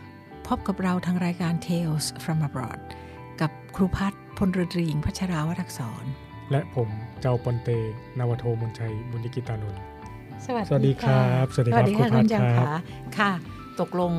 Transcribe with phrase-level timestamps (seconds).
[0.57, 2.81] บกับเราทางรายการ Tales from Abroad
[3.41, 6.05] กับครูพัฒน์พลเรือตรีหญิงพัชราวรักษร
[6.51, 6.89] และผม
[7.21, 7.69] เจ้าปอนเต
[8.19, 9.81] นาวโทมนชัยบุญกิตานนท์
[10.45, 12.81] สวัสสวัสดีครับะสวัสดีครับค่ะครูพัฒน์คุณจังครับ ค่ะ
[13.17, 13.31] ค่ะ
[13.81, 14.13] ตกลง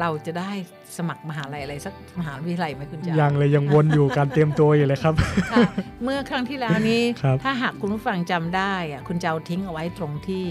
[0.00, 0.50] เราจะได้
[0.96, 5.14] สมัครมหาลัยอะไรสักมหาวิทยาลัยไหมคุณจังยังเลยยังวนอยู่การเตรียมตัวอยู่เลยครับ
[5.52, 5.66] ค่ะ
[6.04, 10.44] เมื่อครั้งที่แล้วนี้ครับถ้าหากคุณผู้ฟังจำได้อะคุณจะเอาทิ้งเอาไว้ตรงที่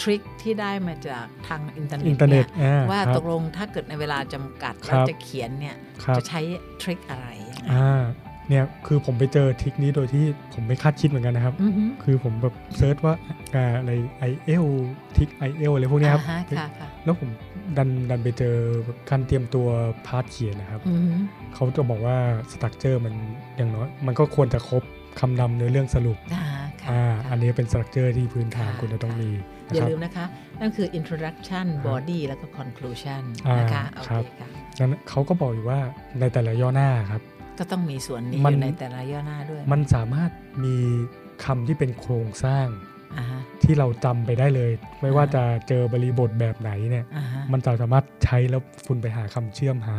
[0.00, 6.40] trick ที่ได้มาจากทางอินเทอร์เน็ตอินเทอร์เน็ตเนี่ยอ่าว่าครับตกลงถ้าเกิดในเวลาจำกัดครัเราจะเขียนเนี่ยครับจะใช้
[6.82, 8.02] trick อะไรยังไงอ่า
[8.48, 13.14] เนี่ยคือผมไปเจอ trick นี้โดยที่ผมไม่คาดคิดเหมือนกันนะครับอือฮึคือผมแบบ search ว่า
[13.54, 14.66] อ่าอะไร IELTS
[15.16, 17.28] trick IELTS อะไรพวกเนี้ยครับอ่าฮะค่ะค่ะแล้วผม
[17.76, 19.66] ดันดันไปเจอแบบการเตรียมตัว
[20.06, 21.14] part เขียนนะครับอือฮึ
[21.54, 22.16] เขาจะบอกว่า
[22.50, 23.14] structure มัน
[23.56, 24.82] อย่างน้อย มันก็ควรจะครบ
[25.20, 26.46] คำนำเนื้อเรื่องสรุปอ่า
[26.82, 29.30] ค่ะอ่าค่ะอันนี้เป็นสตั๊กเจอร์ที่พื้นฐานค่ะคุณจะต้องมี
[29.66, 30.24] นะอย่าครับลืมนะคะ
[30.60, 34.48] นั่นคือ introduction ครับ body แล้วก็ conclusion อ่านนะคะโอครัเคบค่ะ
[34.80, 35.80] นั้นเขาก็บอกอยู่ว่า
[36.20, 37.22] ในแต่ละย่อหน้าครับ
[37.58, 40.30] ก็ต้องมีส่วนนี้มัอนยู่ในแต่ละย่อหน้าด้วย มันสามารถ
[40.64, 40.76] มี
[41.44, 42.68] คำที่เป็นโครงสร้าง
[43.18, 44.70] อ่าฮะที่เราจำไปได้เลย
[45.02, 49.98] ไม่ว่าอ่าจะเจอบริบทแบบไหนเนี่ยอ่าฮะมันจะสามารถใช้แล้วคุณไปหาคำเชื่อมหา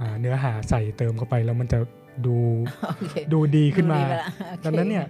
[0.00, 1.78] อ่าเนื้อหาใส่เติมเข้าไปแล้วมันจะ
[2.26, 2.36] ดู
[2.96, 5.06] โอเคดูดีขึ้นมาดูดีไปละโอคดังนั้นเนี่ย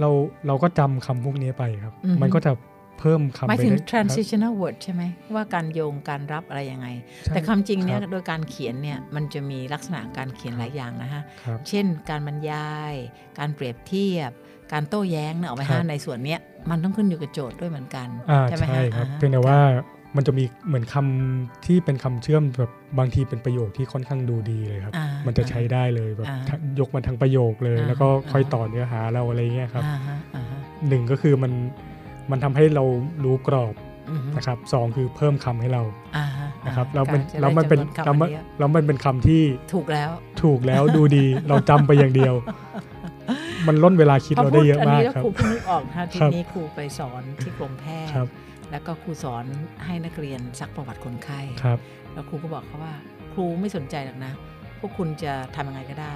[0.00, 0.10] เรา
[0.46, 5.02] เราก็จำคำพวกนี้ไปครับอือฮึมันก็จะเพิ่มคำหมายไปถึงได้ครับ transitional word ใช่ไหม
[5.34, 6.88] ว่าการโยงการรับอะไรยังไง
[7.24, 12.94] ใช่แต่ความจริงเนี่ยครับโดยการเขียนเนี่ยมันจะมีลักษณะการเขียนหลายอย่างนะฮะครับเช่นการบรรยาย
[13.38, 14.30] การเปรียบเทียบ
[14.72, 19.58] การโต้แย้งเนี่ยเอาไว้ครัฮะบในส่วนเนี้ยมันต้องขึ้นอยู่กับโจทย์ด้วยเหมือนกันอ่าใช่ไหมใช่ฮะครับอ่าฮะเพียงแต่ว่า
[20.16, 31.52] มันจะมีเหมือนคำที่เป็นคำเชื่อมแบบบางทีเป็นประโยคที่ค่อนข้างดูดีเลยครับอ่ามันจะใช้ได้เลยแบบอ่าทั้งยกมาทั้งประโยคเลยอ่าแล้วก็ค่อยอ่าต่อเนื้อหาเราอะไรเงี้ยครับอ่าฮะอ่าฮะหนึ่งก็คือมัน
[32.30, 32.84] มันทำให้เรา
[33.24, 33.74] รู้กรอบ
[34.10, 35.82] อือฮึนะครับสองคือเพิ่มคำให้เรา
[36.16, 39.42] อ่าฮะนะครับอ่าแล้วมันจะได้แล้วมันเป็นจำวแล้วมันคำอัยอะแล้วมันเป็นคำที่
[39.74, 40.10] ถูกแล้ว
[40.42, 42.34] ถูกแล้วดูดีเราจำไปอย่างเดียว
[43.66, 48.28] มันล้นเวลาคิดพอเราพูได้ดเยอะอันมากนี้แล้วครับครูเพิ่งนึกออกนะคะทีครับนี้ครูไปสอนที่กรมแพทครัย์บ
[48.70, 49.44] แล้วก็ครูสอน
[49.84, 51.78] ให้นักเรียนซักประวัติคนไข้ครับ
[52.12, 52.94] แล้วครูก็บอกเขาว่า
[53.32, 54.32] ครูไม่สนใจหรอกนะ
[54.80, 56.14] พวกคุณจะทำยังไงก็ได้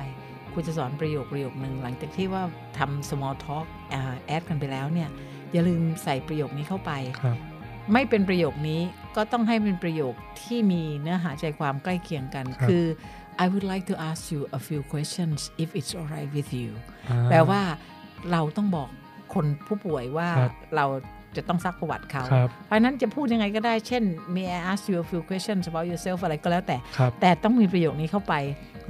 [0.52, 2.42] ครูจะสอนประโยคประโยคนึงหลังจากที่ว่า
[2.78, 3.66] ทำ small talk
[4.26, 5.08] แอดกันไปแล้วเนี่ย
[5.52, 6.92] อย่าลืมใส่ประโยคนี้เข้าไป
[7.22, 7.36] ครับ
[7.92, 8.80] ไม่เป็นประโยคนี้
[9.16, 12.84] ก็ต้องให้เป็นประโยคที่มีเนื้อหาใจความใกล้เคียงกันครับคือ
[13.44, 16.70] I would like to ask you a few questions if it's alright with you
[17.08, 17.60] อ่าแปลว่า
[18.32, 18.88] เราต้องบอก
[19.34, 20.86] คนผู้ป่วยว่าครับเรา
[21.36, 24.02] จะต้องซักประวัติเขาครับเพราะฉะนั้นจะพูดยังไงก็ได้เช่น
[24.34, 28.34] may I ask you a few questions about yourself อะไรก็แล้วแต่ครับแต่ต้องมีประโยคนี้เข้าไป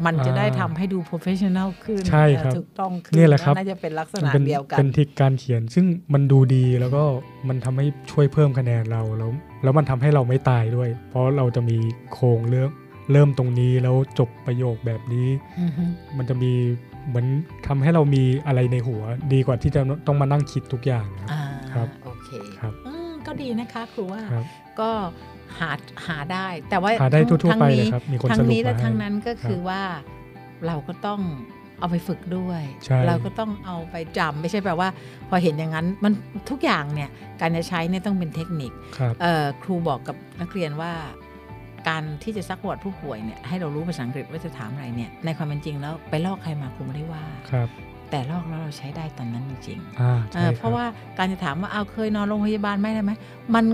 [0.07, 7.03] มันจะอ่าได้ทำให้ดู professional ขึ้นใช่ครับถูกต้องขึ้นนี่แหละครับน่าจะเป็นลักษมัณะเป็นเดียวกัน เป็นทริกการเขียนซึ่งมันดูดีแล้วก็
[7.49, 9.31] มันทำให้ช่วยเพิ่มคะแนนเราแล้ว
[9.63, 11.77] แล้วมันทำให้เราไม่ตายด้วย เพราะเราจะมี
[12.13, 12.71] โครงเริ่ม
[13.13, 15.29] เริ่มตรงนี้แล้วจบประโยคแบบนี้
[15.61, 15.85] อือฮึ
[16.17, 16.53] มันจะมี
[17.09, 17.27] เหมือน
[17.67, 19.03] ทำให้เรามีอะไรในหัว
[19.33, 21.43] ดีกว่าที่จะต้องมานั่งคิดทุกอย่างครับอ่า
[21.73, 24.45] ครับโอ เคครับอืมก็ดีนะคะครูว่าครับ
[24.81, 24.91] ก็
[25.59, 25.71] หา
[26.07, 29.83] หาได้ แต่ว่าหาได้ทั้งทั่วๆทั้งไปนี้เลยครับมีคนทั้สงรุปนี้และมาให้ทั้งนั้นก็คือครับว่า
[30.67, 31.21] เราก็ต้อง
[31.81, 34.89] เอาไปฝึกด้วยใช่เราก็ต้องเอาไปจำไม่ใช่แปลว่า
[35.29, 36.13] พอเห็นอย่างนั้นมัน
[36.51, 37.11] ทุกอย่างเนี่ย
[37.41, 40.93] การจะใช้เนี่ยต้องเป็นเทคนิคครับเอ่อครูบอกกับนักเรียนว่า
[41.89, 47.69] การที่จะซักประวัติผู้ป่วยเนี่ยให้เรารู้ภาษาอังกฤษว่าจะถามอะไรเนี่ยในความเป็นจริงแล้วไปลอกใครมาครูไม่ได้ว่าครับ
[48.11, 50.85] แต่ลอกแล้วเราใช้ได้ตอนนั้นจริงๆอ่าเอใช่อคบเพราะว่า
[51.19, 53.13] การจะถามว่าเอาเคยนอนโรงพยาบาลไหมได้ไหม
[53.55, 53.65] มัน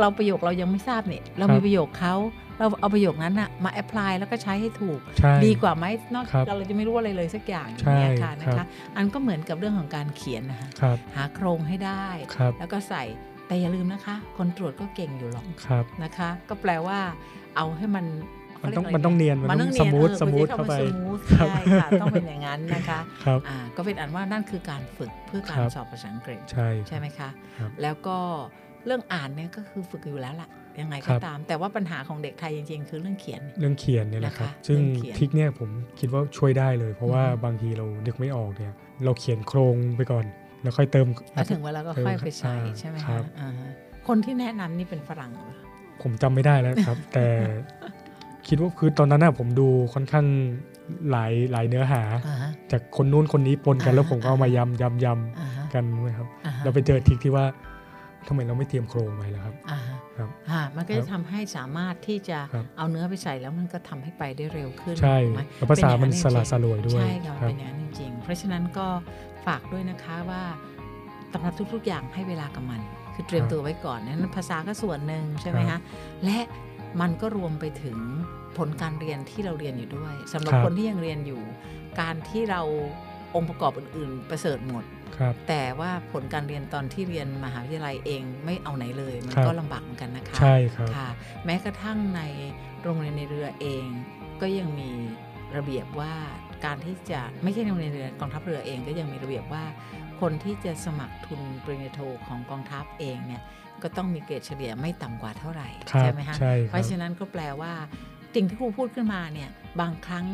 [0.00, 2.14] เราประโยคเรายังไม่ทราบเนี่ยเราครัมีบประโยคเขา
[2.58, 13.02] เราเอาประโยคนั้นอะมาแอพพลายแล้วก็ใช้ให้ถูกใช่ดีกว่าไหมนอกครับจากเราจะไม่รู้อะไรเลยสักอย่างอใช่ย่างเงี้ยค่ะนะครัคะบอันก็เหมือนกับเรื่องของการเขียนนะคะครับหาโครงให้ได้ครับแล้วก็ใส่
[13.46, 16.98] แต่อย่าลืมนะคะ คนตรวจก็เก่งอยู่หรอกครับนะคะ ก็แปลว่า
[17.56, 18.04] เอาให้มัน
[18.64, 27.28] มันต้องเขารียกะไรมันต้องเนียนมันมันต้ต้อองงเนียนสมูทออสมูทคุณเข้าไปใช้คำว่ smooth ครับใช่ค่ะต้องเป็นอย่างนั้นนะคะครับอ่าก็เป็นอันว่านั่นคือการฝึกเพื่อการครับสอบภาษาอังกฤษใช่ใช่ไหมคะ
[27.58, 28.18] ครับแล้วก็
[28.86, 30.48] เรื่องอ่านเนี่ยก็คือฝึกอยู่แล้วล่ะ
[30.80, 35.70] ยังไงครัก็บตาม แต่ว่าปัญหาของเด็กไทยจริงๆ คือเรื่องเขียน เรื่องเขียนเนี่ยแหละครับนะคะซึ่งเรื่องเขียน trickเนี่ยผม
[36.00, 38.74] คิดว่าช่วยได้เลย เพราะว่าอืมบางทีเรานึกไม่ออกเนี่ย
[39.04, 40.24] เราเขียนโครงไปก่อน
[40.62, 43.70] แล้วค่อยเติมแล้วถึงเวลาก็ค่อยไปใส่อ่าใช่ไหมครัคะบอ่าฮะ
[44.08, 45.52] คนที่แนะนำนี่เป็นฝรั่งเหรอ
[46.02, 47.26] ผมจำไม่ได้แล้วครับ แต่
[48.48, 50.26] คิดว่าคือตอนนั้นน่ะผมดูค่อนข้าง
[51.10, 55.06] หลายหลายเนื้อหาอ่าฮะจากคนนู้นคนนี้ปนกันอ่าแล้วผมก็เอามายำยำย
[55.38, 57.44] อ่าฮะำกันด้วยครับอ่าฮะเราไปเจอทริกที่ว่า
[58.28, 68.86] ทำไมเราไม่เตรียมโครงไว้ล่ะครับอ่าฮะครับอ่ามันก็ครัจะบทำให้สามารถที่จะครับเอาเนื้อไปใส่แล้วมันก็ทำให้ไปได้เร็วขึ้นใช่ถูกไหมแล้วภาษามันเป็สอย่งละสลวยด้วยใช่ค่ะครับเป็นอย่างนั้นจริงๆเพราะฉะนั้นก็
[69.46, 70.42] ฝากด้วยนะคะว่า
[71.32, 72.80] สำหรับทุก ๆ อย่างให้เวลากับมัน
[73.14, 75.80] คือเตรียมตัวไว้ก่อนนั้นภาษาก็ส่วนหนึ่งใช่ไหมครัคะบ
[76.24, 76.38] และ
[77.00, 77.98] มันก็รวมไปถึง
[78.58, 81.42] ผลการเรียนที่เราเรียนอยู่ด้วยสำหรับครับคนที่ยังเรียนอยู่
[82.00, 82.62] การที่เรา
[83.34, 84.84] องค์ประกอบอื่น ๆ ประเสริฐหมด
[85.16, 91.08] ครับแต่ว่าผลการเรียนตอนที่เรียนมหาวิทยาลัยเองไม่เอาไหนเลย มันครับก็ลำบากเหมือนกันนะคะ ใช่ครับค่ะ
[91.44, 92.22] แม้กระทั่งใน
[92.82, 93.86] โรงเรียนในเรือเอง
[94.40, 94.90] ก็ยังมี
[95.56, 96.14] ระเบียบว่า
[96.64, 99.64] การที่จะไม่ใช่โรงเรียนเรือกองทัพเรือเองก็ยังมีระเบียบว่า
[100.20, 103.42] คนที่จะสมัครทุนปริญญาโทของกองทัพเองเนี่ย
[103.82, 107.72] ก็ต้องมีเกรดเฉลี่ยไม่ต่ำกว่าเท่าไหร่ครับใช่ไหมคะใช่คเพรับราะฉะนั้นก็แปลว่า
[108.34, 109.50] สิ่งที่ครูพูดขึ้นมาเนี่ย
[109.80, 110.24] บางครั้ง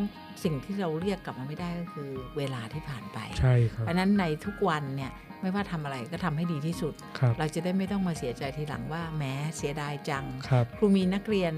[0.44, 11.54] สิ่งที่เราเรียกกลับมาไม่ได้ก็คือเวลาที่ผ่านไปใช่ครับเพราะฉะนั้นในทุกวันเนี่ยไม่ว่าทำอะไรก็ทำให้ดีที่สุดครับเราจะได้ไม่ต้องมาเสียใจทีหลังว่าแม้เสียดายจังครับครูมีนักเรียน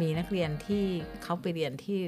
[0.00, 0.84] มีนักเรียนที่
[1.22, 1.98] เขาไปเรียนที่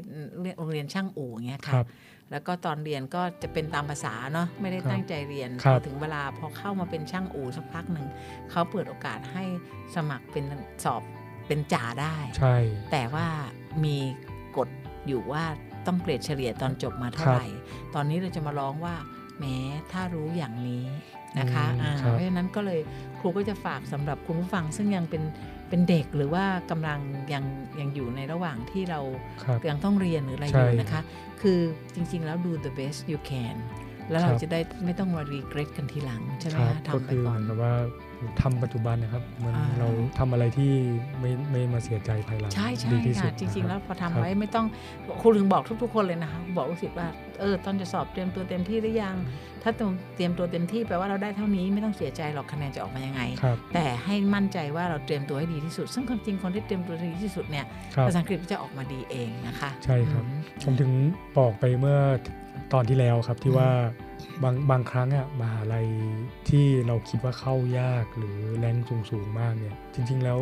[0.58, 1.87] โรงเรียนช่างอู่อย่างเงี้ยคค่ะรับ
[2.31, 8.06] แล้วก็ตอนเรียนก็จะเป็นตามภาษาเนาะไม่ได้ครับตั้งใจเรียนครัพบอถึงเวลาพอเข้ามาเป็นช่างอู่สักพักหนึ่ง
[8.50, 9.44] เขาเปิดโอกาสให้
[9.94, 10.44] สมัครเป็น
[10.84, 11.02] สอบ
[11.46, 12.56] เป็นจ่าได้ใช่
[12.93, 13.26] แต่ว่า
[13.84, 13.96] มี
[14.56, 14.69] กฎ
[15.06, 15.44] อยู่ว่า
[15.87, 17.46] ต้องเกรดเฉลี่ยตอนจบมาเท่าครับไหร่
[17.94, 18.94] ตอนนี้เราจะมาร้องว่า
[19.38, 19.56] แม้
[19.93, 20.84] ถ้ารู้อย่างนี้
[21.38, 22.81] นะคะอืมอ่าครับเพราะฉะนั้นก็เลย
[23.19, 25.23] ครูก็จะฝากสำหรับคุณผู้ฟังซึ่งยังเป็น
[25.73, 27.01] เป็นเด็กหรือว่ากำลัง
[27.33, 27.45] ยัง
[27.81, 29.01] ยังอยู่ในระหว่างที่เรา
[29.45, 31.01] ครับยังต้องเรียนหรืออะไรอใช่ยู่นะคะ
[31.43, 31.59] คือ
[31.95, 33.57] จริงๆแล้วดู the best you can
[34.12, 37.73] แล้วเราครับจะได้ไม่ต้องมา regret กันทีหลังใช่ไหมครับคะก็ทำไปคือก่เหอนมือนกับว่า
[38.43, 39.88] ทำปัจจุบันนะครับมันอ่าเรา
[40.19, 40.73] ทำอะไรที่
[41.20, 44.67] ไม่ไม่มาเสียใจภายหลังใช่ใช่ดีที่สุค่ะดจริง ๆ แล้วพอทำครับไว้ไม่ต้อง
[45.20, 47.09] ครูถึงบอกทุก ๆ คนเลยนะคะบอกลูกศิษย์ว่า
[47.41, 49.17] เออตอนจะสอบเตรียมตัวเต็มที่หรือยัง
[49.62, 60.91] ถ้าเตรียมตัวเต็มที่แปลว่าเราได้เท่านี้ไม่ต้องเสียใจหรอกคะแนนจะออกมายังไงครับแต่ให้มั่นใจว่าเราเตรียมตัวให้ดีที่สุด ซึ่งความจริงคนที่เตรียมตัวดีที่สุดเนี่ยครับภาษาอังกฤษจะออกมาดีเองนะคะ ใช่ครับอืมผมถึง
[61.38, 61.99] บอกไปเมื่อ
[62.73, 63.69] ตอนที่แล้วครับที่ว่า
[64.43, 65.87] บางบางครั้งอะมหาลัย
[66.49, 70.39] ที่เราคิดว่าเข้ายากหรือแรงสูงสูงๆมากเนี่ยจริง ๆ แล้ว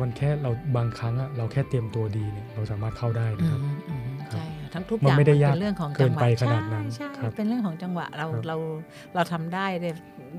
[0.00, 8.56] มันแค่เราบางครั้งอะเราแค่เตรียมตัวดีเนี่ยเราสามารถเข้าได้อืนะครับมอืมครับใช่ค่ะทั้งทุกมันอย่างไม่ได้ยากเป็นเรื่องของเกิจันงหวะไปขนาดนั้นใช่ครับใช่เป็นเรื่องของจังหวะเราครับเรา
[9.14, 9.90] เราทำได้ได้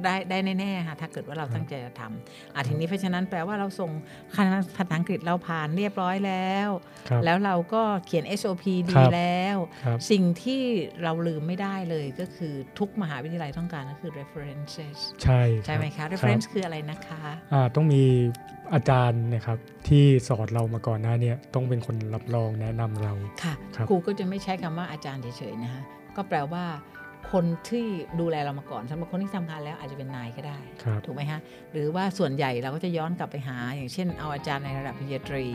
[0.03, 3.91] ได้ได้แน่ๆค่ะถ้าเกิดว่าเราครับตั้งใจจะทำอะทีนี้เพราะฉะนั้นแปลว่าเราส่ง
[4.35, 6.69] คณะภาษาอังกฤษเราผ่านเรียบร้อยแล้ว
[7.09, 10.61] ครับแล้วเราก็เขียน SOP ดีครับแล้วครับสิ่งที่
[11.03, 17.21] เราลืมไม่ได้เลยก็คือทุกมหาวิทยาลัยต้องการก็คือ references ใช่ใช่ไหมรัคะบ reference รับคืออะไรนะคะ
[17.53, 18.03] อ่าต้องมี
[18.73, 25.83] อาจารย์นะครับที่สอนเรามาก่อนหน้าเนี่ยต้องเป็นคนรับรองแนะนำเราค่ะครับครูก็จะไม่ใช้คำว่าอาจารย์เฉยๆนะคะ
[26.15, 26.65] ก็แปลว่า
[27.31, 27.85] คนที่
[28.19, 31.39] ดูแลเรามาก่อนสำหรับคนที่ทำงานแล้วอาจจะเป็นนายก็ได้ครับถูกไหมฮะ
[31.71, 35.45] หรือว่าส่วนใหญ่เราก็จะย้อนกลับไปหา อย่างเช่นเอาอาจารย์ในระดับปริญญาตรี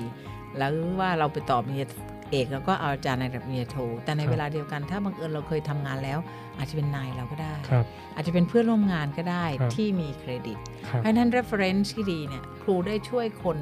[0.59, 1.87] แล้วว่าเราไปต่อปริญญา
[2.31, 6.19] เอกแล้วก็เอาอาจารย์ในระดับปริญญาโท แต่ในครับเวลาเดียวกันถ้าบังเอิญเราเคยทำงานแล้ว
[6.59, 13.59] อาจจะเป็นนายเราก็ได้ครับอาจจะเป็นเพื่อนร่วมงานก็ได้ครับที่มีเครดิตครับเพราะฉะนั้น reference ที่ดีเนี่ยครูได้ช่วยคน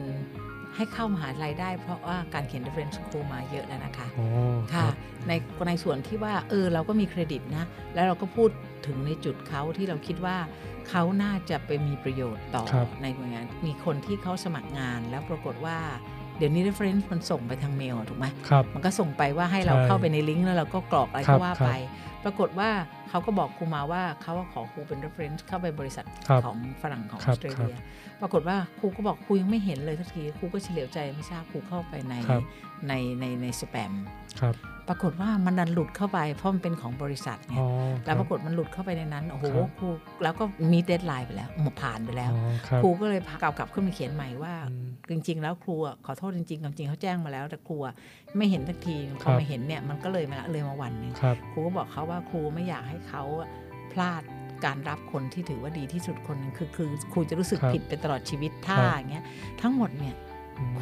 [0.76, 4.26] ให้เข้ามหาลัยได้ เพราะว่าการเขียน reference ครูมาเยอะแล้วนะคะอ๋อ
[4.74, 4.94] ค่ะรับ
[5.28, 5.32] ใน
[5.68, 7.64] ในส่วนที่ว่าเออเราก็มีเครดิตนะ
[7.94, 8.50] แล้วเราก็พูด
[8.86, 10.36] ถึงในจุดเขาที่เราคิดว่า
[10.88, 15.78] เขาน่าจะไปมีประโยชน์ต่อครับในหน่วยงาน มีคนที่เขาสมัครงานแล้วปรากฏว่า
[16.44, 21.70] ดี๋ยวนี้ reference มันส่งไปทางเมลอะถูกไหมครับมันก็ส่งไปว่าให้เราใช่เข้าไปในลิงก์แล้วเราก็กรอกอะไรครัก็บว่าครับไป
[22.25, 22.68] ปรากฏว่า
[23.08, 27.78] เขาก็บอกครูมาว่าเขาว่าขอครูเป็น reference เข้าไปบริษัทครับของฝรั่งของอครัอบสเตรครัเลีบย
[28.20, 32.42] ปรากฏว่าครูก็บอกครูยังไม่เห็นเลยสักทีครูก็เฉลียวใจไม่ทราบครูเข้าไปในครับ
[32.88, 33.92] ในในในสแปม
[34.40, 34.54] ครับ
[34.92, 37.66] ปรากฏว่ามันดันหลุดเข้าไปเพราะมันเป็นของบริษัทไงอ๋อ
[38.06, 39.88] แล้วครับรากฏมันหลุดเข้าไปในนั้นโอ้โหครับครู
[40.22, 47.94] แล้วก็มี deadline ไปแล้วหมดผ่านไปแล้วอ๋อครับครูก็เลยพากลับกลับขึ้นมาเขียนใหม่ว่าอืมจริง ๆ แล้วครูอะขอโทษจริงๆความจริงเขาแจ้งมาแล้วแต่ครูอะ
[48.37, 53.49] ไม่เห็นสักทีพครัอบมาเห็นเนี่ยมันก็เลยมาเลยมาวันหนึงครับครูก็บอกเขาว่าครูไม่อยากให้เขาอะ
[53.92, 54.22] พลาด
[54.64, 59.25] การรับคนที่ถือว่าดีที่สุดคนหนึ่งคือคือครูจะรู้สึกครับผิดไปตลอดชีวิตถ้าครับอย่างเงี้ย
[59.61, 60.31] ทั้งหมดเนี่ยอืม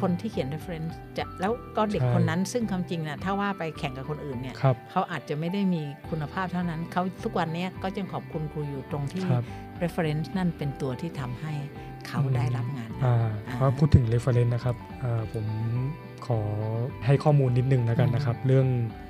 [0.01, 9.45] คนที่เขียน reference จะแล้วก็เด็กใช่คนนั้นซึ่งความจริงนะถ้าว่าไปแข่งกับคนอื่นเนี่ยครับเขาอาจจะไม่ได้มีคุณภาพเท่านั้นเขาทุกวันเนี้ยก็ยังขอบคุณครูอยู่ตรงที่ครับ
[9.83, 11.53] reference นั่นเป็นตัวที่ทำให้
[12.07, 13.15] เขาอืมได้รับงานนั้นอ่า
[13.47, 15.45] อ่าเพราะพูดถึง reference นะครับอ่าผม
[16.27, 16.39] ขอ
[17.05, 18.67] ให้ข้อมูลนิดนึงแล้วกันนะครับ เรื่อง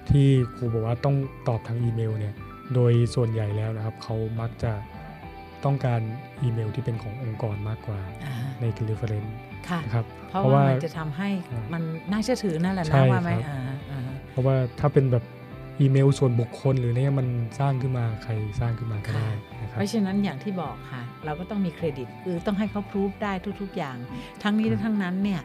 [0.10, 1.16] ที่ครูบอกว่าต้อง
[1.48, 2.34] ตอบทางอีเมลเนี่ย
[2.76, 4.74] โดยส่วนใหญ่แล้วนะครับเขามักจะ
[5.66, 6.02] ต้องการ
[6.42, 9.51] อีเมลที่เป็นขององค์กรมากกว่าอ่าใน reference ค่ะ
[9.86, 13.60] นะครับเพราะเพราะว่าว่ามันจะทำให้อ่ามัมันน่าเชื่อถือนั่นแหละใช่นะว่าไหมครับอ่า
[13.92, 14.02] อ่า
[14.32, 15.24] เพราะว่าถ้าเป็นแบบ
[15.80, 17.28] อีเมลส่วนบุคคลหรือเนี่ยมัน
[17.60, 19.30] สร้างขึ้นมาใครสร้างขึ้นมาก็ได้
[19.62, 23.98] นะครับเพราะฉะนั้นอย่างที่บอกค่ะ เราก็ต้องมีเครดิตคือต้องให้เขาพรูฟได้ทุก ๆ อย่าง
[24.44, 25.42] ทั้งนี้และทั้งนั้นเนี่ย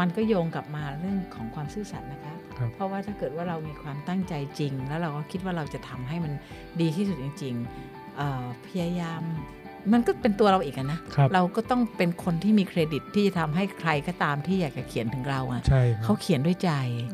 [0.00, 6.32] มันก็โยงกลับมาเรื่องของความซื่อสัตย์นะคะครับเพราะว่าถ้าเกิดว่าเรามีความตั้งใจจริง แล้วเราก็คิดว่าเราจะทำให้มัน
[6.80, 9.22] ดีที่สุดจริงๆเอ่อพยายาม
[9.92, 16.70] มันก็เป็นตัวเราอีกอะนะครับเราก็ต้องเป็นคนที่มีเครดิตที่จะทำให้ใครก็ตามที่อยากจะเขียนถึงเราอะใช่คเขารับเขียนด้วยใจ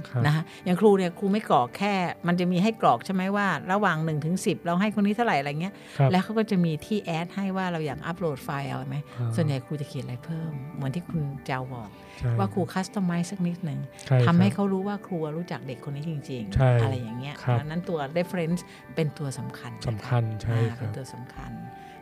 [0.08, 1.94] ครับนะคะอย่างครูเนี่ยครูไม่กรอกแค่
[2.26, 18.60] มันจะมีให้กรอกใช่ไหมว่า ระหว่าง1นถึงสิเราให้คนนี้เท่าไหร่อะไรเงี้ยครับแล้วเขาก็จะมีที่แอดให้ว่าเราอยากอัปโหลดไฟล์เอาไหมอ่าส่วนใหญ่ครูจะเขียนอะไรเพิ่ม เหมือนที่คุณเจ้าบอกใช่ว่าครูคัสตอมไมซ์สักนิดหนึ่งช่ทำให้ครับเขารู้ว่าครูรู้จักเด็กคนนี้จริงใช่ๆอะไรอย่างเงี้ยครับดังนั้นตัว reference
[18.94, 21.52] เป็นตัวสำคัญนะะสำคัญใช่อ่าคเป็รันบตัวสำคัญ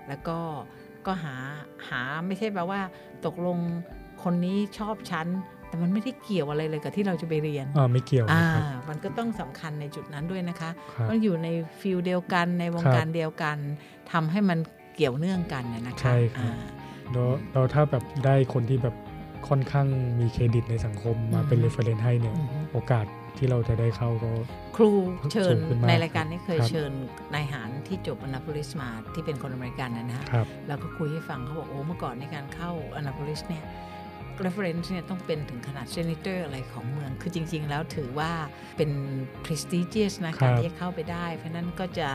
[0.08, 0.38] แล้วก็
[1.06, 1.34] ก็หา
[1.88, 2.80] หาไม่ใช่แปลว่า
[3.26, 3.58] ตกลง
[4.22, 5.28] คนนี้ชอบฉัน
[5.68, 11.48] แต่มันไม่ได้เกี่ยวอะไรเลยกับที่เราจะไปเรียนอ่าไม่เกี่ยวอ่านะครับมันก็ต้องสำคัญในจุดนั้นด้วยนะคะครับต้องอยู่ใน
[11.80, 13.56] field เดียวกันในวงครับการเดียวกัน
[14.12, 14.58] ทำให้มัน
[14.94, 16.68] เกี่ยวเนื่องกันนะนะคะใช่ครับอ่า
[17.12, 18.96] แล้วแล้วถ้าแบบได้คนที่แบบ
[19.48, 19.86] ค่อนข้าง
[20.20, 23.06] มีเครดิตในสังคมมาเป็นอือฮึ reference ให้เนี่ยอือฮึโอกาส
[23.38, 24.30] ที่เราจะได้เข้าก็
[24.76, 24.90] ครู
[25.32, 26.92] เชิญสูงขึ้นมากในรายการนี้เคยครับเชิญ
[27.34, 33.64] นายทหารที่จบ Annapolis มาที่เป็นคนอเมริกันนะนะฮะครับแล้วก็คุยให้ฟังเขาบอกโอ้เมื่อก่อนในการเข้าอนาโพลิสเนี่ย
[34.44, 38.32] reference เนี่ยต้องเป็นถึงขนาด senator อะไรของเมือง คือจริง ๆ แล้วถือว่า
[38.76, 38.90] เป็น
[39.44, 42.08] prestigious นะครัการบที่จะเข้าไปได้ เพราะฉะนั้นก็จะ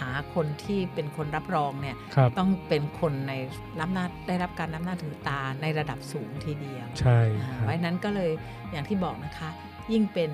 [0.00, 3.32] หาคนที่เป็นคนรับรองเนี่ยครับต้องเป็นคนใน
[3.80, 8.30] รับหน้าได้รับการนับหน้าถือตาในระดับสูงทีเดียว ใช่อ่าครับไว้นั้นก็เลย
[8.72, 9.50] อย่างที่บอกนะคะ
[9.92, 10.32] ยิ่งเป็น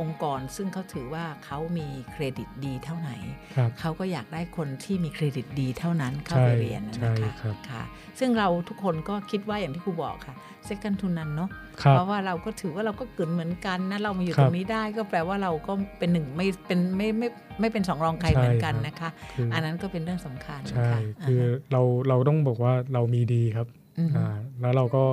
[0.06, 3.10] งค์กร ซึ่งเขาถือว่าเขามีเครดิตดีเท่าไหน
[3.56, 7.82] ครับเขาก็อยากได้คนที่มีเครดิตดีเท่านั้นเข้าใช่ไปเรียนนะใช่คะครับค่ะ
[8.18, 10.36] ซึ่งเราทุกคนก็คิดว่าอย่างที่ครูบอกค่ะ
[10.68, 11.50] second to none เนาะ
[11.82, 17.28] ครับเพราะว่าเราก็ถือว่าเราก็เกินเหมือนกันนะเรามาอยู่ครัตบรงนี้ได้ก็แปลว่าเราก็เป็นหนึ่งไม่เป็นไม่ไม่
[17.60, 21.40] ไม่เป็นสองรองใครใช่เหมือนกันครับนะคะคืออันนั้นก็เป็นเรื่องสำคัญใช่ค่ะคือ
[21.72, 23.66] เราเราต้องบอกว่าเรามีดีครับ
[23.98, 25.04] อือฮึอ่าแล้วเราก็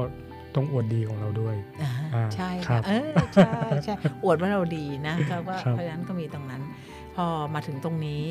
[0.55, 3.51] ต้องอวดดีของเราด้วยอ่าอ่าใช่ครัค่ะบเออใช่
[3.83, 6.61] ใช่อวดว่าเราดีนะก็ว่าครับเพราะฉะนั้นก็มีตรงนั้น
[7.15, 8.23] พอมาถึงตรงนี้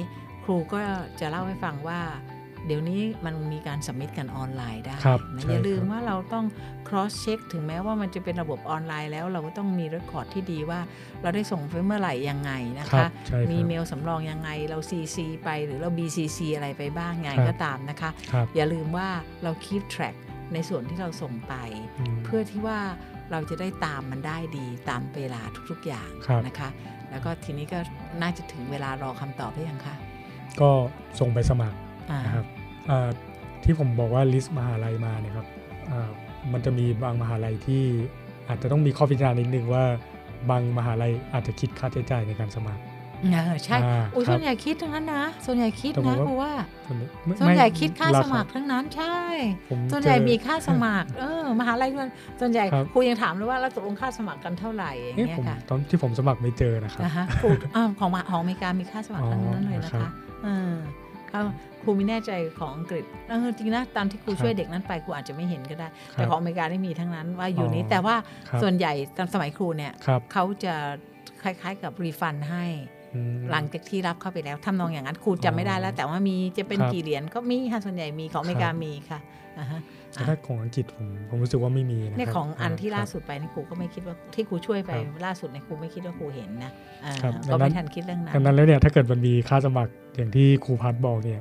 [0.44, 0.80] ครูก็
[1.20, 2.00] จะเล่าให้ฟังว่า
[2.66, 6.44] เดี๋ยวนี้มันมีการสมิธกันออนไลน์ได้ครับนะใช่อย่าลืมครับว่าเราต้อง
[6.88, 10.80] cross check ถึงแม้ว่ามันจะเป็นระบบออนไลน์แล้วเราก็ต้องมี r e ค o r d ที่ดีว่า
[11.22, 19.08] เราได้ส่งไปเมื่อไหร่ยังไงนะครัคะบใช่ครับมีเมลสำรองยังไงเรา CC ไปหรือเรา BCC อะไรไปบ้างไงครับก็ตามนะคะครับอย่าลืมว่า
[19.42, 20.16] เรา keep track
[20.54, 21.54] ในส่วนที่เราส่งไป
[22.14, 22.78] มเพื่อที่ว่า
[23.30, 25.40] เราจะได้ตามมันได้ดีตามเวลา
[25.70, 26.68] ทุกๆอย่างครับนะคะ
[27.10, 27.78] แล้วก็ทีนี้ก็
[28.22, 29.94] น่าจะถึงเวลารอคำตอบหรือยังคะ
[30.60, 30.70] ก็
[31.20, 31.78] ส่งไปสมัคร
[32.10, 32.46] อ่านะครับ
[32.90, 33.08] อ่า
[33.64, 35.46] ที่ผมบอกว่าลิสต์มหาลัยมาเนี่ยครับ
[35.90, 36.10] อ่า
[36.52, 37.82] มันจะมีบางมหาลัยที่
[38.48, 39.84] อาจจะต้องมีข้อพิจารณานิดนึงว่า
[40.50, 42.82] บางมหาลัยอาจจะคิดค่าใช้จ่ายในการสมัคร
[43.30, 46.52] เออใช่อ่าอุ้ยครับส่วนใหญ่คิดทั้งนั้นนะ ส่วนใหญ่คิดแต่ผมนะว่าเพราะว่า
[46.86, 49.16] ส่วนไม่ส่วนใหญ่ไม่คิดค่าราสมัครทั้งนั้นใช่
[49.70, 52.10] ผมส่วนใหญ่เจอมีค่าสมัคร เออมหาลัยมัน
[52.40, 60.12] ส่วนใหญ่ครับครูยังถามเลยว่าเราตกลงค่าสมัครกันเท่าไหร่อย่างเอ๊ะเงี้ยผมค่ะตอนที่ผมสมัครไม่เจอนะครับนะฮะครูอ้าวของมาของอเมริกามีค่าสมัครทั้งนั้นเลยนะครัคะบ
[60.44, 60.72] เออ
[61.28, 61.40] เขา
[61.82, 68.16] ครูไม่แน่ใจของอังกฤษเออจริงนะตามที่ครูครับช่วยเด็กนั้นไปครูอาจจะไม่เห็นก็ได้ครับแต่ของอเมริกาได้มีทั้งนั้นว่าอยู่นี้อ๋อแต่ว่า
[68.48, 70.74] ครับส่วนใหญ่ตอนสมัยครูเนี่ยครับเขาจะ
[71.42, 73.01] คล้ายๆกับรีฟันให้อืม
[73.50, 79.18] หลังจากที่รับเข้าไปแล้วทำนองอย่างนั้นครูจำไม่ได้แล้ว แต่ว่ามีจะเป็นครับกี่เหรียญก็มีค่ะส่วนใหญ่มีของอเมริกาครับมีค่ะ
[79.58, 79.80] อ่าฮะ
[80.12, 86.72] แต่ถ้าของอังกฤษผมผมรู้สึกว่าไม่มีนะเนี่ยครับของอันที่ครับล่าสุดไปนี่ครูก็ไม่คิดว่าที่ครูช่วยไปครับล่าสุดเนี่ยครูไม่คิดว่าครูเห็นนะ
[87.04, 91.40] อ่าครับก็ดังนั้ไม่นทันคิดเรื่องนั้ดังนนั้นแล้วเนี่ยถ้าเกิดมันมีค่าสมัครอย่างที่ครูพัฒน์บอกเนี่ย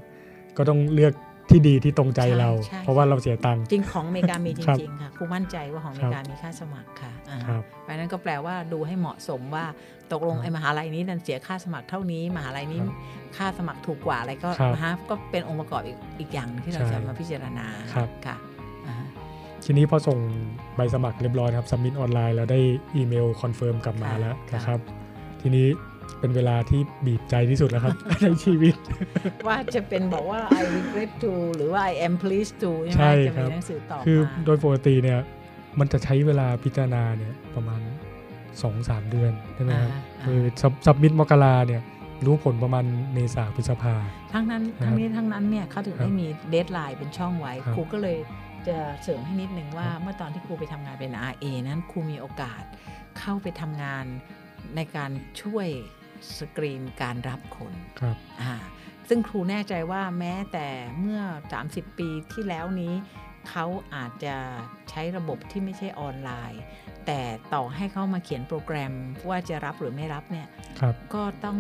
[0.58, 1.14] ก็ต้องเลือก
[1.52, 9.66] ที่ดีที่ตรงใจเราใช่เพราะว่าเราเสียตังค์จริงของอเมริกามีจครับริงๆค่ะครูมั่นใจว่าของอเมริกามีค่าสมัครค่ะอ่าครับเพราะฉะนั้นก็แปลว่าดูให้เหมาะสมว่า
[10.12, 12.96] ตกลงครับไอ้มหาลัยนี้นันเสียค่าสมัครเท่านี้มหาลัยนี้ครับ
[13.38, 18.36] ค่าสมัครถูกกว่าอะไรก็ครับนะฮะก็เป็นองค์ประกอบอีกอีกอย่างหนึ่งที่เราใช่จะมาพิจารณาครับค่ะ
[18.88, 19.08] อ่าฮะ
[19.66, 20.18] ทีนี้พอส่ง
[20.76, 22.60] ใบสมัครเรียบร้อยครับสมิ t ออนไลน์แล้วได้
[22.96, 24.80] อีเมล confirm กลับมาแล้วนะครับ
[25.42, 25.68] ทีนี้
[26.20, 28.76] เป็นเวลาที่บีบใจที่สุดแล้วครับ ในชีวิต
[29.48, 35.20] ว่าจะเป็นบอกว่า I regret to หรือว่า I am pleased to ใช่ไหใช่ครับจะมีหนังสือตอบคือมาโดยปกติเนี่ย
[35.80, 37.82] มันจะใช้เวลาพิจารณาเนี่ยประมาณ
[38.46, 40.40] 2-3เดือนใช่ไหมครับอ่าคือ
[40.86, 41.82] submit มกราเนี่ย
[42.26, 43.96] รู้ผลประมาณเมษาพฤษภา
[44.34, 48.18] ทั้งนั้นครับทั้งนี้ทั้งนั้นเนี่ยเขาถึงครับได้มี deadline เป็นช่องไว้ครับครูก็เลย
[48.68, 52.64] จะเสริมให้นิดนึงว่าครับเมื่อตอนที่ครูไปทำงานเป็น RA นั้นครูมีโอกาส
[53.20, 54.06] เข้าไปทำงาน
[54.76, 55.68] ในการช่วย
[56.38, 58.54] สกรีนการรับคนครับอ่า
[59.10, 60.68] ซึ่งครูแน่ใจว่าแม้แต่
[61.00, 61.22] เมื่อ
[61.60, 62.94] 30 ปีที่แล้วนี้
[63.50, 64.36] เขาอาจจะ
[64.90, 66.62] ใช้ระบบที่ไม่ใช่ออนไลน์
[67.06, 67.20] แต่
[67.54, 68.94] ต่อให้เขามาเขียนโปรแกรม
[69.30, 70.48] ว่าจะรับหรือไม่รับเนี่ย
[70.80, 71.58] ครับก็ต้อง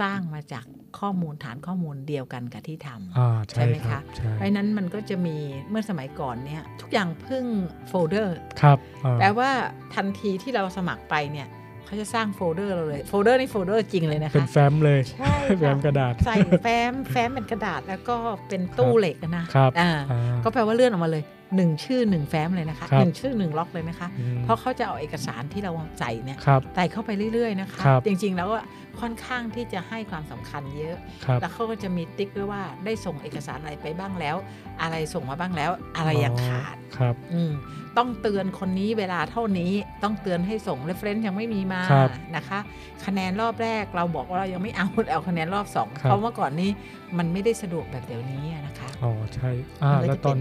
[0.00, 0.64] สร้างมาจาก
[0.98, 5.36] ข้อมูลฐานข้อมูลเดียวกันกับที่ทำอ่าใช่ใช่ไหมครับคะใช่เพราะฉะนั้นมันก็จะมี
[5.70, 7.44] เมื่อสมัยก่อนเนี่ยทุกอย่างพึ่ง
[7.88, 9.50] โฟลเดอร์ครับอ่าแปลว่า
[9.94, 11.48] ทันทีที่เราสมัครไปเนี่ย
[11.86, 18.14] เขาจะสร้างโฟลเดอร์เราเลยโฟลเดอร์นี่โฟลเดอร์จริงเลยนะเป็นคะแฟ้มเลยใช่แฟ้มค่ะกระดาษใส่แฟ้มแฟ้มเป็นกระดาษแล้วก็
[18.48, 21.22] เป็นตู้เหล็กอะนะครับอ่าอ่าก็แปลว่าเลื่อนออกมาเลย
[21.54, 28.64] หนึ่งชื่อหนึ่งแฟ้มเลยนะคะครับหนึ่งชื่อหนึ่งล็อกเลยนะคะอืมเพราะเขาจะเอาเอกสารที่เราใส่เนี่ยครับใส่เข้าไปเรื่อยๆนะคะครับจริงๆแล้วอะ
[29.00, 34.36] ค่อนข้างที่จะให้ความสำคัญเยอะครับแล้วเขาก็จะมีติ๊กด้วยว่าได้ส่งเอกสารอะไรไปบ้างแล้ว
[34.82, 37.52] อะไรส่งมาบ้างแล้ว อะไรยังขาดครับอืม
[37.98, 39.72] ต้องเตือนคนนี้เวลาเท่านี้
[40.02, 42.58] ต้องเตือนให้ส่ง reference ยังไม่มีมาครับนะคะ
[43.04, 46.70] คะแนนรอบแรกเราบอกว่าเรายังไม่เอาเอาคะแนนรอบสองครับเพราะเมื่อก่อนนี้
[47.18, 49.50] มันไม่ได้สะดวกแบบเดี๋ยวนี้อะนะคะอ๋อใช่
[49.82, 50.40] อ่ามันก็จะแล้วตอนเป็น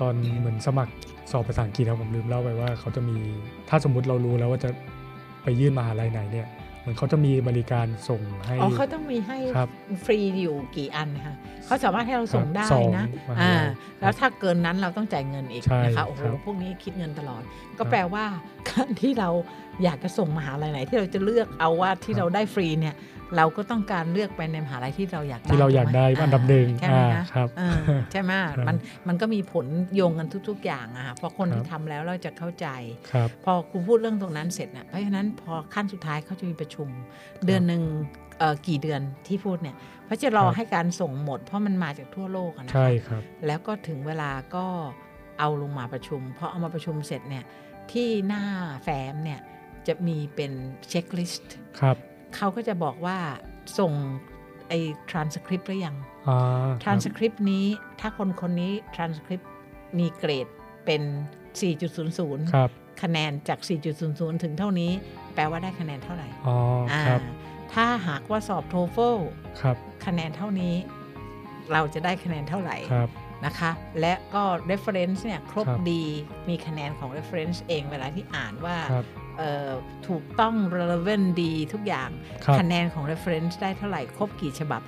[0.00, 0.92] ตอนเหมือนสมัคร
[1.32, 3.16] สอบภาษาอังกฤษครับผมลืมเล่าไปว่าเขาจะมี
[3.68, 4.70] ถ้าสมมุติเรารู้แล้วว่าจะ
[5.42, 6.48] ไปยื่นมหาลัยไหนเนี่ย
[6.80, 9.68] เหมือนเขาจะมีบริการส่งให้อ๋อเขาต้องมีให้ครับ
[10.04, 11.34] ฟรีอยู่กี่อันนะคะ
[11.66, 17.42] เขาสามารถให้เราส่งได้สองนะมหาลัยอ่าครับแล้วถ้าเกินนั้นเราต้องจ่ายเงินอีกใช่นะคะโอ้โหครับพวกนี้คิดเงินตลอด
[17.78, 18.24] ก็ครับแปลว่า
[18.70, 19.30] การที่เรา
[19.82, 22.96] อยากจะส่งมหาลัยไหน ที่เราจะเลือกเอาว่าที่ครับเราได้ฟรีเนี่ย
[23.36, 27.78] เราก็ต้องการเลือกไปในมหาลัยที่เราอยากได้ที่เราอยากได้ถูหมอันดับหนึ่งใช่ไหมอ่าคะครับเออ
[28.12, 28.76] ใช่ไหมครับมัน
[29.08, 32.66] มันก็มีผลโยงกันทุก ๆ อย่างอะค่ะเพราะคนครับที่ทำแล้วเราจะเข้าใจ
[33.12, 36.88] ครับพอครูพูดเรื่องตรงนั้นเสร็จนะเพราะฉะนั้นพอขั้นสุดท้ายเขาจะมีประชุม
[37.46, 37.82] เดือนหนึ่ง
[38.38, 44.66] เอ่อกี่เดือนที่พูดเนี่ยเพราะจะรอครับให้การส่งหมด เพราะมันมาจากทั่วโลกอะนะคะใช่ครับ แล้วก็ถึงเวลาก็
[45.38, 47.44] เอาลงมาประชุมพอเอามาประชุมเสร็จเนี่ย
[47.92, 48.44] ที่หน้า
[48.84, 49.40] แฟ้มเนี่ย
[49.88, 50.52] จะมีเป็น
[50.88, 51.96] checklist ครับ
[52.36, 53.18] เขาก็จะบอกว่า
[53.78, 53.92] ส่ง
[54.68, 54.78] ไอ้
[55.10, 55.96] ทรานสคริปต์หรือยัง
[56.28, 57.66] อ่าทรานสคริปต์นี้
[58.00, 59.50] ถ้าคนคนนี้ทรานสคริปต์
[59.98, 60.46] มีเกรด
[60.84, 61.02] เป็น
[61.78, 62.70] 4.00ครับ
[63.02, 63.58] คะแนนจาก
[64.02, 64.92] 4.00 ถึงเท่านี้
[65.34, 66.56] แปลว่าได้คะแนนเท่าไหร่อ๋อ
[67.06, 69.16] ครับอ่าถ้าหากว่าสอบ TOEFL
[69.60, 70.74] ครับคะแนนเท่านี้
[71.72, 73.08] เราจะได้คะแนนเท่าไหร่ครับ
[73.46, 73.70] นะคะ
[74.00, 76.04] และก็ reference เนี่ยครบครับดี
[76.48, 79.23] มีคะแนนของ reference เองเวลาที่อ่านว่าครับเอ่อ
[80.08, 82.10] ถูกต้อง relevant ดีทุกอย่าง
[82.44, 84.82] ครับคะแนนของ reference ได้เท่าไหร่ ครบกี่ฉบับ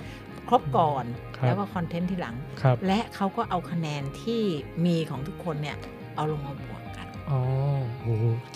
[0.47, 1.05] ครบก่อน
[1.37, 4.41] ครับแล้วก็ content ที่หลังครับและเขาก็เอาคะแนนที่
[4.85, 5.77] มีของทุกคนเนี่ย
[6.15, 7.39] เอาลงมาบวกกันอ๋อ
[8.01, 8.07] โห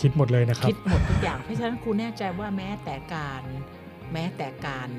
[0.02, 3.44] คิดหมดเลยนะครับ คิดหมดทุกอย่าง เพราะฉะนั้นครูแน่ใจว่าแม้แต่การ
[4.14, 4.90] แม้แต่การ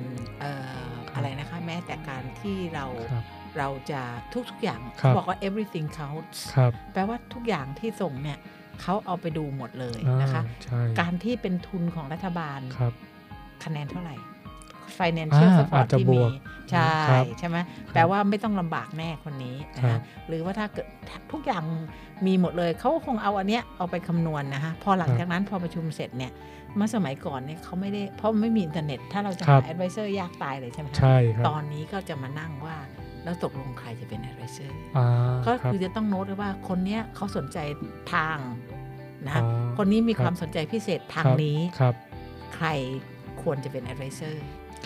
[0.41, 0.53] เอ่
[0.89, 3.25] อครับอะไรนะคะ แม้แต่การที่เราครับ
[3.59, 4.03] เราจะ
[4.51, 8.39] ทุกๆอย่างครับเขาบอกว่า everything counts ครับแปลว่าทุกอย่างที่ส่งเนี่ย
[8.81, 12.93] เขาเอาไปดูหมดเลยนะคะอ่าใช่การที่เป็นทุนของรัฐบาลครับ
[13.65, 14.17] คะแนนเท่าไหร่
[14.99, 16.31] financial อ่า support อาจจะที่บมีวก
[16.71, 17.57] ใช่ครับใช่ไหม
[17.93, 20.87] แปลว่าไม่ต้องลำบากแน่คนนี้นะครัคะบหรือว่าถ้าเกิด
[21.33, 21.65] ทุกอย่าง
[22.27, 26.33] มีหมดเลย เขาก็คงเอาอันเนี้ยเอาไปคำนวณนะคะพอหลังจากนั้นพอประชุมเสร็จเนี่ย
[26.77, 32.77] เมื่อสมัยก่อนเนี่ยเขาไม่ได้เพราะไม่มีอินเทอร์เน็ต ถ้าเราจะครัหาบ advisor ยากตายเลยใช่ไหมคะใช่ครับตอนนี้ก็จะมานั่งว่า
[33.25, 35.07] แล้วตกลงใครจะเป็น advisor อ่า
[35.47, 37.59] ก็รับคือจะต้องโน้ตไว้ว่าคนเนี้ยเขาสนใจ
[38.13, 38.39] ทาง
[39.27, 41.95] นะอ๋คะอคนนี้มีครับความสนใจพิเศษทางครับนี้ครับ
[42.55, 42.69] ใคร
[43.43, 44.35] ควรจะเป็น advisor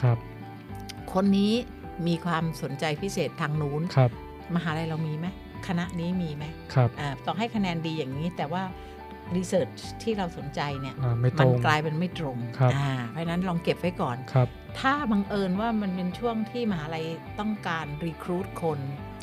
[0.03, 0.18] ครับ
[1.12, 1.53] คนนี้
[2.07, 4.11] มีความสนใจพิเศษทางนู้นครับ
[4.55, 5.27] มหาลัยเรามีไหม
[5.66, 6.44] คณะนี้มีไหม
[6.75, 8.62] ครับอ่าต้องให้คะแนนดีอย่างนี้แต่ว่า
[9.37, 9.68] รีเสิร์ช
[10.03, 14.49] ที่เราสนใจเนี่ยอ่าไม่ตมัรนงกลายเป็นไม่ตรงครับอ่าเพราะฉะนั้นลองเก็บไว้ก่อนครับ
[14.80, 17.06] ถ้าบังเอิญว่ามันเป็นช่วงที่มหาลัย
[17.40, 18.80] ต้องการรีครูดคน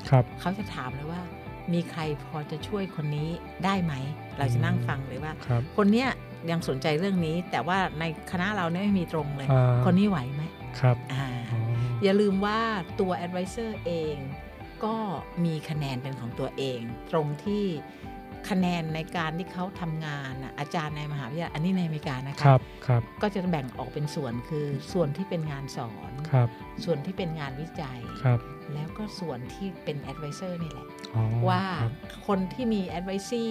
[0.09, 1.21] ครับเขาจะถามเลยว่า
[1.73, 3.29] มีใครพอจะช่วยคนนี้
[3.65, 3.93] ได้ไหม
[4.37, 6.09] เราจะนั่งฟังเลยว่าครับคนเนี้ย
[6.51, 10.43] ยังสนใจเรื่องนี้ แต่ว่าในคณะเราเนี่ยไม่มีตรงเลยอ่าคนนี้ไหวไหม
[10.79, 11.59] ครับอ่าอ๋อ
[12.03, 12.59] อย่าลืมว่า
[12.99, 14.15] ตัว advisor เอง
[14.85, 14.95] ก็
[15.45, 16.79] มีคะแนนเป็นของตัวเอง
[17.11, 17.65] ตรงที่
[18.49, 26.47] คะแนนในการที่เขาทำงานน่ะอาจารย์ในมหาวิทยาลัยอันนี้ในอเมริกานะคคะรับครับก็จะแบ่งออกเป็นส่วนคือส่วนที่เป็นงานสอนครับ
[26.83, 28.39] ส่วนที่เป็นงานวิจัยครับ
[28.73, 31.93] แล้วก็ส่วนที่เป็น advisor นี่แหละอ๋อว่าครับ
[32.27, 33.49] คนที่มี advisor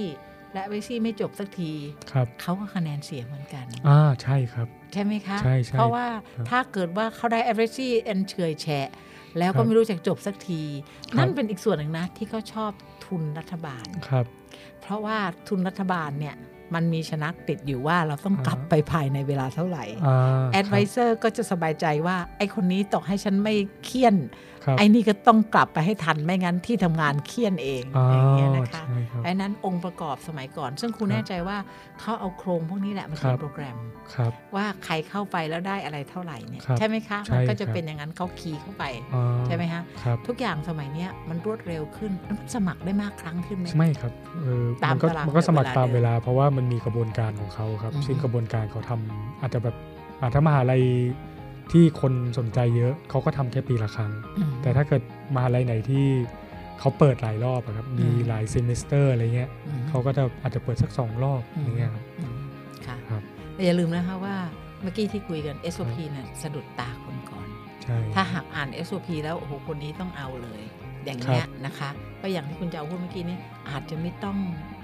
[0.52, 1.72] และ advisor ไม่จบสักที
[2.12, 8.88] ครับเขาก็คะแนนเสียเหมือนกันอ่าใช่ครับ ใช่ไหมคะ ใช่ใช่เพราะว่าครับถ้าเกิดว่าเขาได้ advisor อันเฉยแฉะ
[9.38, 10.62] แล้วครัก็บไม่รู้จักจบสักที
[11.10, 12.72] ครับนั่นเป็นอีกส่วนหนึ่งนะ ที่เขาชอบ
[13.06, 14.26] ทุนรัฐบาลครับ
[14.80, 15.18] เพราะว่า
[15.48, 16.36] ทุนรัฐบาลเนี่ย
[16.74, 24.16] มันมีชนักติดอยู่ว่าเราต้องกลับอ่าไปภายในเวลาเท่าไหร่อ่า advisor ก็จะสบายใจว่า ไอ้คนนี้ต่อให้ฉันไม่เคี่ยน
[24.61, 31.56] ครับไอ้นี่ก็ต้องกลับไปให้ทันไม่งั้นที่ทำงานเคี่ยนเองอ๋ออย่างเงี้ยนะคะใช่ครับไอ้นั้นองค์ประกอบสมัยก่อน ซึ่งครูครับแน่ใจว่า
[32.00, 33.76] เขาเอาโครงพวกนี้แหละมาครัเขียบนโปรแกรม
[34.14, 49.76] ครับว่าใครเข้าไปแล้วได้อะไรเท่าไหร่เนี่ยครับใช่ไหมคะใช่มันก็จะครับเป็นอย่างนั้นเขาคีย์เข้าไปอ๋อใช่ไหมฮะครับทุกอย่างสมัยเนี้ยมันรวดเร็วขึ้นแล้วมันสมัครได้มากครั้งขึ้นไหมไม่ครับเออตามมันก็ตารางมันก็สมัครเวลาตามเดิมเวลา เพราะว่ามันมีกระบวนการของเขาครับอือฮึซึ่งกระบวนการเขาทำอาจจะแบบ
[50.20, 50.82] อาถ้ามหาลัย
[51.72, 55.02] ที่คนสนใจเยอะเขาก็ทำแค่ปีละครั้งอืมแต่ถ้าเกิด
[55.34, 56.06] มหาลัยไหนที่
[56.78, 62.34] เขาเปิดหลายรอบอะครับมีอืมหลาย semester อะไรเงี้ยอืมเขาก็จะอาจจะเปิดสักสองรอบอืมอย่างเงี้ยครับอืม
[62.86, 63.22] ค่ะครับ
[63.54, 64.36] แต่อย่าลืมนะคะว่า
[64.82, 67.48] เมื่อกี้ที่คุยกัน SOP เนี่ยสะดุดตาคนก่อน
[67.82, 70.62] ใช่ถ้าหากอ่าน SOP แล้วโอ้โหคนนี้ต้องเอาเลย
[71.04, 73.38] อย่างเงี้ยนะคะก็อย่างที่คุณจะเอาพูดเมื่อกี้นี้
[73.70, 74.36] อาจจะไม่ต้อง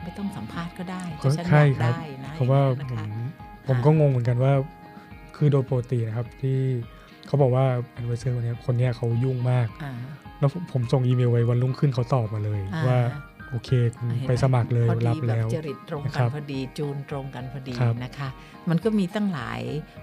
[0.02, 3.06] ไม่ต้องสัมภาษณ์ก็ได้แต่ฉันอใช่ยากครับได้นะเพราะว่าอย่งผงี้ยมนะคะ
[3.66, 4.52] ผมก็งงเหมือนกันว่า
[5.38, 6.58] คือโดยปกตินะครับที่
[7.26, 7.64] เขาบอกว่า
[7.98, 9.92] advisor คนเนี้ยคนเนี้ยเขายุ่งมากอ่า
[10.38, 12.98] แล้วผมผมส่งอีเมลไปวันรุ่งขึ้นเขาตอบมาเลยอ่าว่า
[13.50, 18.28] โอเคคุณเห็นหไปสมัครเลยพอดีรับแบแล้บวจริตตรงคกัรันบพอดีจูนตรงกันพอดีครับนะคะ
[18.68, 19.60] มันก็มีตั้งหลาย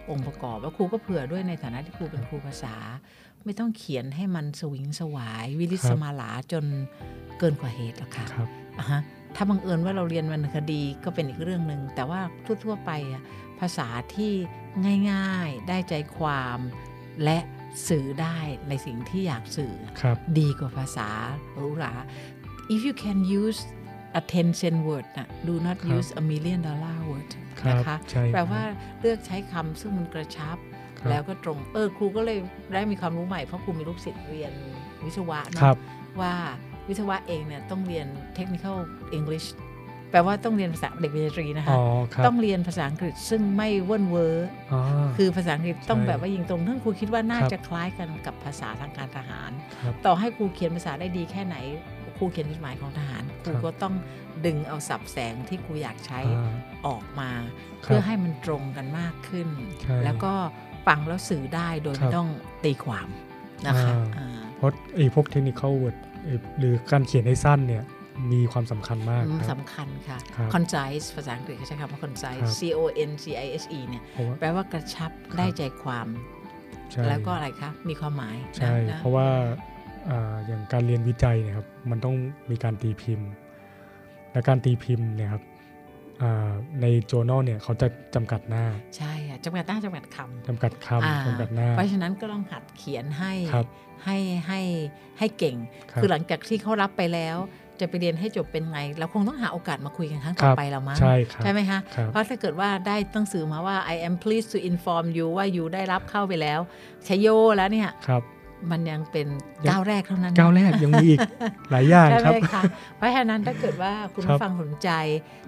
[0.09, 2.75] องค์ประกอบแล้วครูก็เผื่อด้วยในฐานะที่ครูเป็นครูภาษา
[3.45, 6.65] ไม่ต้องเขียนให้มันสวิงสวาย วิลิสมาลาจน
[7.39, 9.01] เกินกว่าเหตุหรอกค่ะครับอะฮะ
[9.35, 12.21] ถ้าบังเอิญว่าเราเรียนวรรณคดีก็เป็นอีกเรื่องหนึ่งแต่ว่า
[12.63, 13.23] ทั่วๆไปอะ
[13.59, 14.33] ภาษาที่
[15.11, 16.59] ง่ายๆได้ใจความ
[17.23, 17.39] และ
[17.87, 18.37] สื่อได้
[18.69, 21.09] ในสิ่งที่อยากสื่อครับดีกว่าภาษา
[21.55, 21.93] หรูหรา
[22.73, 23.59] if you can use
[24.19, 27.29] a 10 cent word นะ do not ครับ use a million dollar word
[27.61, 28.63] ครับนะคะใช่แปลครับว่า
[28.99, 30.57] เลือกใช้คำซึ่งมันกระชับ
[30.99, 32.39] ครับ แล้วก็ตรงเออครูก็เลย
[32.73, 34.53] ได้มีความรู้ใหม่ เพราะครูมีลูกศิษย์เรียน
[35.05, 35.77] วิศวะคเนาะรับ
[36.21, 36.33] ว่า
[36.87, 38.77] วิศวะเองเนี่ยต้องเรียน technical
[39.17, 39.47] English
[40.11, 44.81] แปลว่าต้องเรียนภาษาเด็กปริญญาตรีนะคะอ๋อครับต้องเรียนภาษาอังกฤษซึ่งไม่เว่นเวอร์อ๋อ
[45.17, 49.51] คือภาษาอังกฤษต้องใช่แบบว่ายิงตรงซึ่งครูคิดว่าน่าครับจะคล้ายกันกับภาษาทางการทหาร
[49.83, 51.55] ครับต่อให้ครูเขียนภาษาได้ดีแค่ไหน
[52.17, 53.93] ครูเขียนจดหมายของทหารครูครับก็ต้อง
[54.45, 56.53] ดึงเอาศัพท์แสงที่ครูอยากใช้อ่า
[56.87, 57.29] ออกมา
[57.85, 59.47] ครับเพื่อให้มันตรงกันมากขึ้น
[59.81, 60.33] ใช่แล้วก็
[60.87, 62.29] ฟังแล้วสื่อได้โดยครัไม่ต้อง
[62.65, 63.07] ตีความ
[63.67, 65.97] นะคะอ่าอ่าเพราะไอ้พวก technical word
[66.59, 67.83] หรือการเขียนให้สั้นเนี่ย
[68.31, 76.07] มีความสำคัญมากอืมครับสำคัญค่ะครับ concise ภาษาอังกฤษเขาใช้คำว่า concise ครับ c o n c i s e เนี่ยเพราะว่าแปลว่ากระชับได้ใจความ
[76.91, 79.27] ใช่แล้วก็อะไรคะมีความหมายใช่นะเพราะว่า
[80.09, 82.15] อ่าอย่างการเรียนวิจัยเนี่ยครับมันต้อง
[82.51, 83.29] มีการตีพิมพ์
[84.31, 85.43] และการตีพิมพ์เนี่ยครับ
[86.23, 86.51] อ่า
[86.81, 88.65] ใน journal เนี่ยเขาจะจำกัดหน้า
[88.97, 90.71] ใช่อะจำกัดหน้าจำกัดคำจำกัด
[91.05, 93.65] อ่าคำจำกัดหน้า เพราะฉะนั้นก็ต้องหัดเขียนให้ครับ
[94.05, 94.61] ให้ให้
[95.19, 95.55] ให้เก่ง
[95.91, 97.37] ครับคือหลังจากที่เขารับไปแล้ว
[97.79, 106.59] จะไปเรียนให้จบเป็นไง เราคงต้องหาโอกาสมาคุยกันครั้งต่อไปแล้วมั้งใช่ครับใช่ไหมคะครับเพราะถ้าเกิดว่าได้ตั้งสื่อมาว่า I am pleased to inform you ว่า you ได้รับเข้าไปแล้ว
[107.05, 108.21] ใช้โยแล้วเนี่ยครับ
[108.71, 109.27] มันยังเป็น
[109.65, 111.19] ยังก้าวแรกเท่านั้นนะก้าวแรกยังมีอีก
[111.71, 112.63] หลายอย่างใช่ครับไหมคะ
[112.97, 114.89] เพราะฉะนั้นถ้าเกิดว่าคุณครับผู้ฟังสนใจ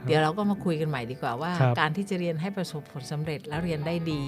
[0.05, 4.23] เดี๋ยวเราก็มาคุยกันใหม่ดีกว่าว่าครับการที่จะเรียนให้ประสบผลสำเร็จแล้วเรียนได้ดี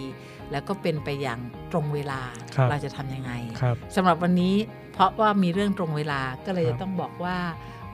[0.52, 1.40] แล้วก็เป็นไปอย่าง
[1.72, 2.22] ตรงเวลา
[2.56, 4.56] ครับเราจะทำยังไงครับสำหรับวันนี้
[4.94, 7.38] เพราะว่ามีเรื่องตรงเวลาก็เลยครัจะบต้องบอกว่า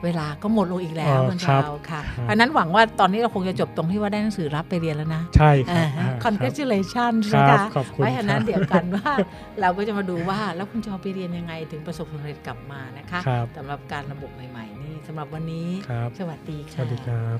[0.04, 9.12] เวลาก็หมดลงอีกแล้วอ๋อคุณครับเจ้าค่ะครับเพราะฉะนั้นหวังว่าตอนนี้เราคงจะจบตรงที่ว่าได้หนังสือรับไปเรียนแล้วนะ ใช่ครับอ่าฮะอ่าครับ congratulations ครันะบคะขอบคุณเพราะฉะนั้นครับเดี๋ยวกันว่า
[9.60, 17.38] เราก็จะมาดูว่าแล้วคุณจะเอาไปเรียนยังไงถึงประสบความสำเร็จกลับมานะคะครับสำหรับการระบบใหม่ ๆ นี่สำหรับวันนี้ครับสวัสดีสค่ะวัสดีครับ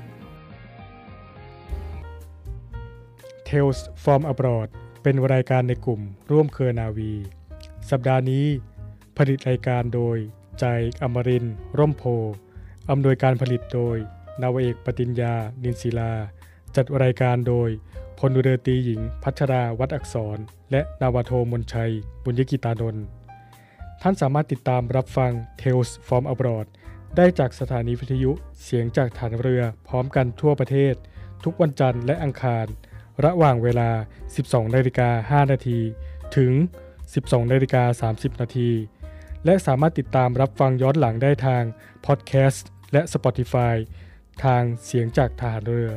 [3.47, 4.69] Tales from Abroad
[5.03, 7.13] เป็นรายการในกลุ่มร่วมเครือนาวี
[7.89, 8.45] สัปดาห์นี้
[9.17, 10.17] ผลิตรายการโดย
[10.59, 10.65] ใจ
[11.01, 12.33] อมรินทร์ร่มโพธิ์
[12.89, 13.97] อำนวยการผลิตโดย
[14.41, 16.13] นาวเอกปติญญา นินศิลา
[16.75, 17.69] จัดรายการโดย
[18.19, 20.37] พลเรือตีหญิง พัชราวัดอักษร
[20.71, 21.91] และนาวโทมนชัย
[22.23, 23.05] บุญยกิตานนท์
[24.01, 26.67] ท่านสามารถติดตามรับฟัง Tales from Abroad
[27.15, 28.31] ได้จากสถานีวิทยุ
[28.63, 30.93] เสียงจากฐานเรือพร้อมกันทั่วประเทศ
[31.43, 32.65] ทุกวันจันทร์และอังคาร
[33.25, 33.89] ระหว่างเวลา
[34.33, 35.79] 12นาฬิกา5นาที
[36.35, 36.51] ถึง
[37.01, 38.69] 12นาฬิกา30นาที
[39.45, 41.63] และสามารถติดตามรับฟังย้อนหลังได้ทาง
[42.05, 43.75] พอดแคสต์ และ Spotify
[44.43, 45.91] ทางเสียงจากฐานเรือ